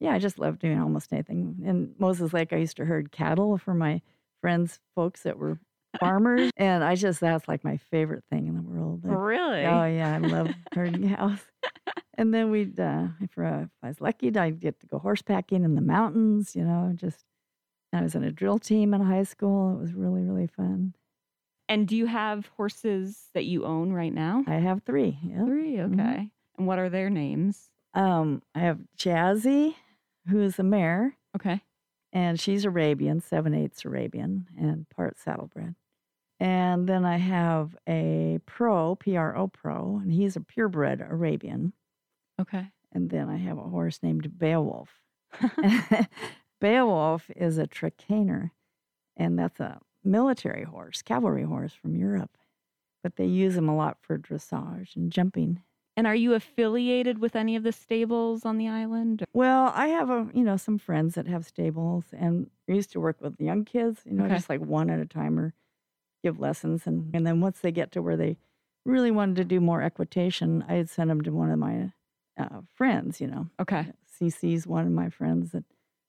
[0.00, 1.62] yeah, I just love doing almost anything.
[1.66, 4.00] And Moses Lake, I used to herd cattle for my
[4.40, 5.58] friends, folks that were
[6.00, 9.04] farmers, and I just that's like my favorite thing in the world.
[9.04, 9.64] Like, Really?
[9.64, 11.40] Oh yeah, I love herding cows.
[12.18, 15.64] And then we'd, uh, if, uh, if I was lucky, I'd get to go horsepacking
[15.64, 16.54] in the mountains.
[16.54, 17.24] You know, just
[17.92, 19.74] I was in a drill team in high school.
[19.74, 20.94] It was really really fun.
[21.68, 24.44] And do you have horses that you own right now?
[24.46, 25.18] I have three.
[25.22, 25.44] Yeah.
[25.46, 25.80] Three.
[25.80, 25.92] Okay.
[25.92, 26.30] Mhm.
[26.58, 27.70] And what are their names?
[27.94, 29.74] Um, I have Jazzy,
[30.28, 31.60] who is a mare, Okay.
[32.12, 35.74] and she's Arabian, seven eighths Arabian, and part saddlebred.
[36.40, 41.72] And then I have a pro, P R O pro, and he's a purebred Arabian.
[42.40, 42.66] Okay.
[42.92, 44.90] And then I have a horse named Beowulf.
[46.60, 48.50] Beowulf is a Trakehner,
[49.16, 52.36] and that's a military horse, cavalry horse from Europe.
[53.02, 55.62] But they use him a lot for dressage and jumping.
[55.96, 59.24] And are you affiliated with any of the stables on the island?
[59.34, 63.00] Well, I have a you know some friends that have stables, and I used to
[63.00, 64.36] work with young kids, you know, Okay.
[64.36, 65.54] just like one at a time or
[66.22, 68.38] give lessons, and and then once they get to where they
[68.84, 71.92] really wanted to do more equitation, I'd send them to one of my
[72.38, 73.92] uh, friends, you know, Okay.
[74.06, 75.64] CC's one of my friends that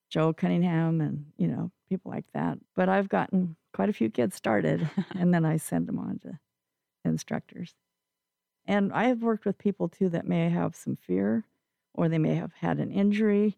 [0.10, 2.58] Joe Cunningham and you know people like that.
[2.76, 6.39] But I've gotten quite a few kids started, and then I send them on to
[7.06, 7.76] instructors.
[8.65, 11.43] And I have worked with people too that may have some fear,
[11.93, 13.58] or they may have had an injury.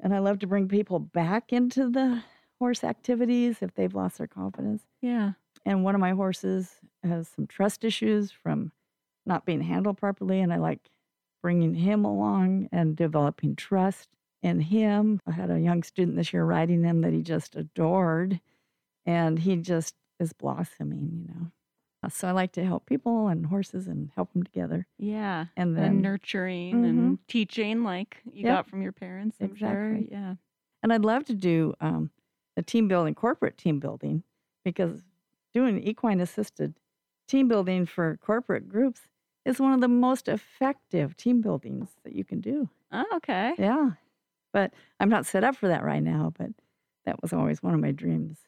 [0.00, 2.22] And I love to bring people back into the
[2.58, 4.82] horse activities if they've lost their confidence.
[5.00, 5.32] Yeah.
[5.64, 8.72] And one of my horses has some trust issues from
[9.26, 10.40] not being handled properly.
[10.40, 10.90] And I like
[11.42, 14.08] bringing him along and developing trust
[14.42, 15.20] in him.
[15.26, 18.40] I had a young student this year riding him that he just adored.
[19.04, 21.50] And he just is blossoming, you know.
[22.08, 24.86] So I like to help people and horses and help them together.
[24.98, 25.46] Yeah.
[25.56, 28.54] And And then, nurturing and teaching like you Yep.
[28.56, 29.36] got from your parents.
[29.40, 29.68] I'm sure.
[29.94, 30.08] Exactly.
[30.10, 30.34] Yeah.
[30.82, 32.10] and I'd love to do um,
[32.56, 34.24] the team building, corporate team building,
[34.64, 35.02] because
[35.54, 36.74] doing equine assisted
[37.28, 39.02] team building for corporate groups
[39.44, 42.68] is one of the most effective team buildings that you can do.
[42.90, 43.54] Oh, okay.
[43.58, 43.92] Yeah.
[44.52, 46.50] But I'm not set up for that right now, but
[47.06, 48.38] that was always one of my dreams.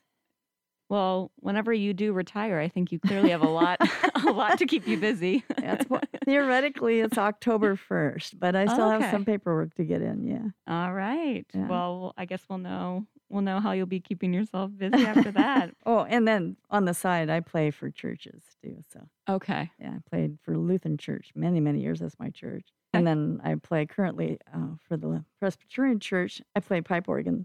[0.88, 3.78] Well, whenever you do retire, I think you clearly have a lot
[4.26, 5.42] a lot to keep you busy.
[5.58, 9.04] That's what, theoretically it's October 1st, but I still Okay.
[9.04, 10.24] have some paperwork to get in.
[10.24, 10.48] Yeah.
[10.72, 11.46] All right.
[11.54, 11.68] Yeah.
[11.68, 15.70] Well, I guess we'll know we'll know how you'll be keeping yourself busy after that.
[15.86, 18.82] Oh, and then on the side, I play for churches too.
[18.92, 19.70] So Okay.
[19.80, 22.00] yeah, I played for Lutheran Church many, many years.
[22.00, 22.68] That's my church.
[22.92, 26.40] And then I play currently uh, for the Presbyterian Church.
[26.54, 27.44] I play pipe organ,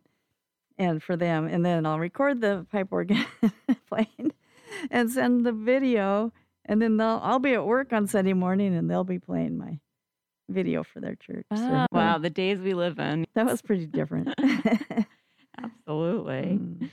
[0.80, 3.24] and for them, and then I'll record the pipe organ
[3.88, 4.32] playing,
[4.90, 6.32] and send the video,
[6.66, 9.80] and then they'll I'll be at work on Sunday morning, and they'll be playing my
[10.50, 11.46] video for their church.
[11.56, 13.28] So, Ah, wow, the days we live in.
[13.36, 14.34] that was pretty different.
[15.62, 16.58] Absolutely.
[16.60, 16.90] Mm.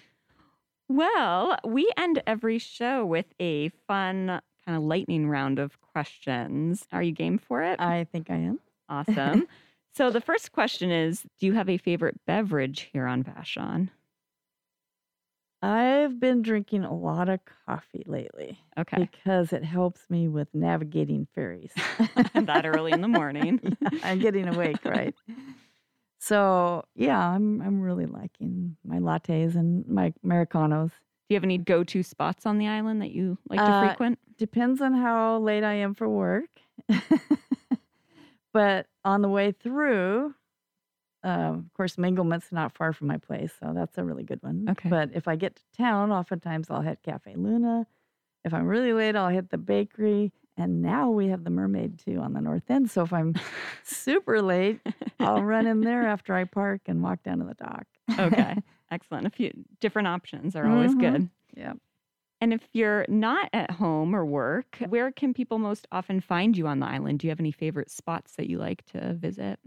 [0.89, 6.87] Well, we end every show with a fun kind of lightning round of questions.
[6.93, 7.81] Are you game for it?
[7.81, 8.61] I think I am.
[8.89, 9.47] awesome.
[9.97, 13.89] so the first question is, do you have a favorite beverage here on Vashon?
[15.63, 19.09] I've been drinking a lot of coffee lately Okay.
[19.11, 21.73] because it helps me with navigating ferries.
[22.35, 23.61] that early in the morning.
[23.81, 25.15] Yeah, I'm getting awake, right?
[26.19, 30.91] So yeah, I'm I'm really liking my lattes and my americanos.
[30.91, 34.19] Do you have any go-to spots on the island that you like to Uh, frequent?
[34.39, 36.51] Depends on how late I am for work,
[38.57, 40.35] but on the way through,
[41.25, 41.29] uh,
[41.59, 44.67] of course, Minglement's not far from my place, so that's a really good one.
[44.71, 44.89] Okay.
[44.89, 47.87] But if I get to town, oftentimes I'll hit Cafe Luna.
[48.45, 50.33] If I'm really late, I'll hit the bakery.
[50.57, 52.91] And now we have the Mermaid too on the north end.
[52.91, 53.35] So if I'm
[53.85, 54.81] super late,
[55.21, 57.87] I'll run in there after I park and walk down to the dock.
[58.19, 58.57] okay.
[58.91, 59.27] Excellent.
[59.27, 61.01] A few different options are always Mhm.
[61.01, 61.29] good.
[61.57, 61.75] Yeah.
[62.41, 66.67] And if you're not at home or work, where can people most often find you
[66.67, 67.19] on the island?
[67.19, 69.59] Do you have any favorite spots that you like to visit?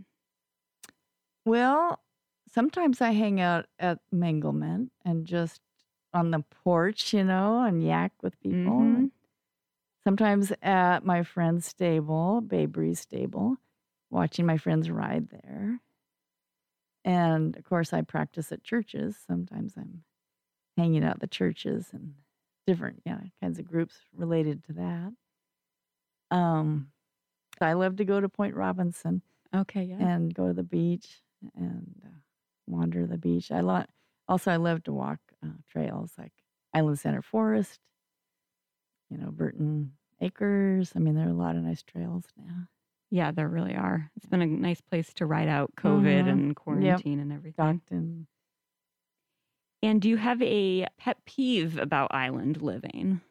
[1.46, 2.04] Well,
[2.48, 5.62] sometimes I hang out at Minglement and just
[6.14, 8.84] on the porch, you know, and yak with people.
[8.84, 9.12] Mhm.
[10.04, 13.58] Sometimes at my friend's stable, Babery's stable,
[14.10, 15.82] watching my friends ride there.
[17.04, 19.18] And of course, I practice at churches.
[19.18, 20.04] Sometimes I'm
[20.78, 22.16] hanging out at the churches and
[22.68, 25.12] different yeah kinds of groups related to that.
[26.32, 26.92] Um,
[27.62, 29.22] I love to go to Point Robinson
[29.56, 29.98] Okay, yeah.
[29.98, 31.22] and go to the beach
[31.56, 32.10] and uh,
[32.68, 33.52] wander the beach.
[33.52, 33.86] I lo-
[34.28, 36.32] also I love to walk uh, trails like
[36.74, 37.80] Island Center Forest,
[39.10, 40.94] you know Burton Acres.
[40.96, 42.68] I mean, there are a lot of nice trails now.
[43.12, 44.12] Yeah, there really are.
[44.16, 46.30] It's been a nice place to ride out COVID Mhm.
[46.30, 47.54] and quarantine and everything.
[47.54, 48.28] Stockton.
[49.82, 53.22] And do you have a pet peeve about island living?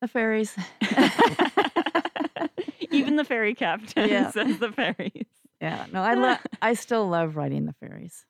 [0.00, 0.56] The ferries.
[2.92, 4.30] Even the ferry captain Yeah.
[4.30, 5.26] says the ferries.
[5.60, 6.38] Yeah, no, I love.
[6.62, 8.24] I still love riding the ferries.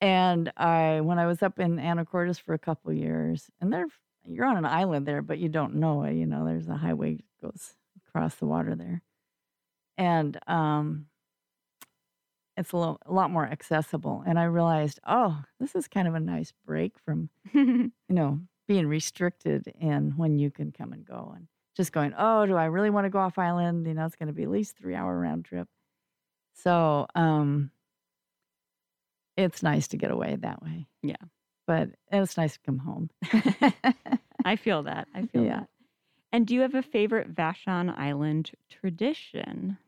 [0.00, 3.86] And I, when I was up in Anacortes for a couple years, and there,
[4.24, 6.14] you're on an island there, but you don't know it.
[6.14, 7.74] You know, there's a highway that goes
[8.08, 9.02] across the water there,
[9.98, 11.06] and um,
[12.56, 14.22] it's a, little, a lot more accessible.
[14.26, 18.86] And I realized, oh, this is kind of a nice break from you know being
[18.86, 21.46] restricted and when you can come and go, and
[21.76, 23.86] just going, oh, do I really want to go off island?
[23.86, 25.68] You know, it's going to be at least three hour round trip.
[26.54, 27.70] So, um,
[29.36, 30.86] it's nice to get away that way.
[31.02, 31.16] Yeah.
[31.66, 33.10] But it's nice to come home.
[34.44, 35.08] I feel that.
[35.14, 35.60] I feel Yeah.
[35.60, 35.68] that.
[36.32, 39.78] And do you have a favorite Vashon Island tradition?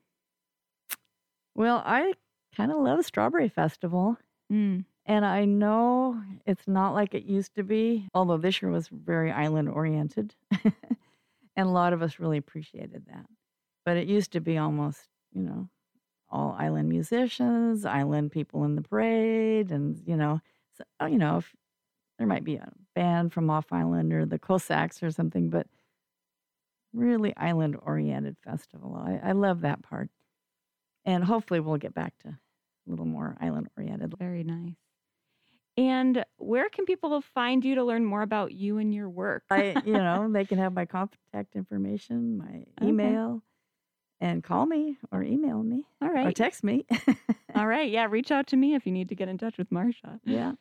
[1.54, 2.12] well, I
[2.56, 4.16] kind of love Strawberry Festival.
[4.52, 4.84] Mm.
[5.04, 9.30] And I know it's not like it used to be, although this year was very
[9.30, 10.34] island oriented.
[10.64, 10.74] and
[11.56, 13.26] a lot of us really appreciated that.
[13.84, 15.68] But it used to be almost, you know,
[16.28, 20.40] all island musicians, island people in the parade, and, you know,
[20.76, 21.54] so, uh, you know, if
[22.18, 25.68] there might be a band from off island or the Cossacks or something, but
[26.92, 28.96] really island oriented festival.
[28.96, 30.10] I, I love that part.
[31.04, 32.38] And hopefully we'll get back to
[32.86, 34.14] a little more island oriented.
[34.18, 34.74] Very nice.
[35.78, 39.44] And where can people find you to learn more about you and your work?
[39.50, 42.88] I, you know, they can have my contact information, my Okay.
[42.88, 43.42] email,
[44.20, 46.28] and call me or email me All right.
[46.28, 46.86] or text me.
[47.54, 47.90] All right.
[47.90, 48.06] Yeah.
[48.08, 50.18] Reach out to me if you need to get in touch with Marsha.
[50.24, 50.52] yeah.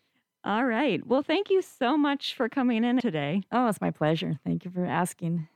[0.43, 1.03] All right.
[1.05, 3.41] Well, thank you so much for coming in today.
[3.51, 4.39] Oh, it's my pleasure.
[4.45, 5.47] Thank you for asking.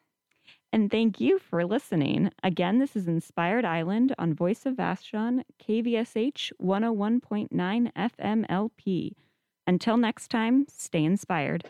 [0.71, 2.31] And thank you for listening.
[2.43, 9.13] Again, this is Inspired Island on Voice of Vashon, KVSH 101.9 FMLP.
[9.65, 11.69] Until next time, stay inspired.